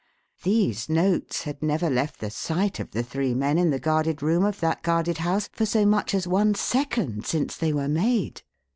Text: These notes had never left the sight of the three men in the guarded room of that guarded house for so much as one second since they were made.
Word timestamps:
These 0.41 0.89
notes 0.89 1.43
had 1.43 1.61
never 1.61 1.87
left 1.87 2.19
the 2.21 2.31
sight 2.31 2.79
of 2.79 2.89
the 2.89 3.03
three 3.03 3.35
men 3.35 3.59
in 3.59 3.69
the 3.69 3.77
guarded 3.77 4.23
room 4.23 4.43
of 4.43 4.59
that 4.59 4.81
guarded 4.81 5.19
house 5.19 5.47
for 5.53 5.67
so 5.67 5.85
much 5.85 6.15
as 6.15 6.27
one 6.27 6.55
second 6.55 7.27
since 7.27 7.55
they 7.55 7.71
were 7.71 7.87
made. 7.87 8.41